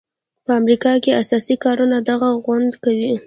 [0.45, 3.11] په امریکا کې اساسي کارونه دغه ګوند کوي.